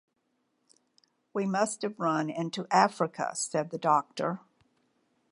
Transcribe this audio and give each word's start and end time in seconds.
“We 1.31 1.45
must 1.45 1.83
have 1.83 1.99
run 1.99 2.31
into 2.31 2.65
Africa,” 2.71 3.33
said 3.35 3.69
the 3.69 3.77
Doctor. 3.77 4.39